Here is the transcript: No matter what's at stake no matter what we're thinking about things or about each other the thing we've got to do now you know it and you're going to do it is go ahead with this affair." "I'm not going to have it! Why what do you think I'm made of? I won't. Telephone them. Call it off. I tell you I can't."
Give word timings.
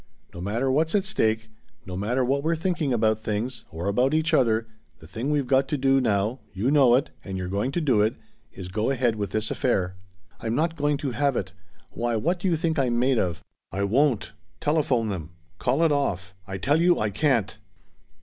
No 0.33 0.41
matter 0.41 0.71
what's 0.71 0.95
at 0.95 1.03
stake 1.05 1.47
no 1.85 1.95
matter 1.95 2.25
what 2.25 2.41
we're 2.41 2.55
thinking 2.55 2.91
about 2.91 3.19
things 3.19 3.65
or 3.69 3.87
about 3.87 4.15
each 4.15 4.33
other 4.33 4.65
the 4.97 5.05
thing 5.05 5.29
we've 5.29 5.45
got 5.45 5.67
to 5.67 5.77
do 5.77 6.01
now 6.01 6.39
you 6.53 6.71
know 6.71 6.95
it 6.95 7.11
and 7.23 7.37
you're 7.37 7.47
going 7.47 7.71
to 7.71 7.81
do 7.81 8.01
it 8.01 8.15
is 8.51 8.67
go 8.67 8.89
ahead 8.89 9.15
with 9.15 9.29
this 9.29 9.51
affair." 9.51 9.95
"I'm 10.39 10.55
not 10.55 10.75
going 10.75 10.97
to 10.97 11.11
have 11.11 11.35
it! 11.37 11.51
Why 11.91 12.15
what 12.15 12.39
do 12.39 12.47
you 12.47 12.55
think 12.55 12.79
I'm 12.79 12.97
made 12.97 13.19
of? 13.19 13.43
I 13.71 13.83
won't. 13.83 14.31
Telephone 14.59 15.09
them. 15.09 15.29
Call 15.59 15.83
it 15.83 15.91
off. 15.91 16.33
I 16.47 16.57
tell 16.57 16.81
you 16.81 16.97
I 16.99 17.11
can't." 17.11 17.59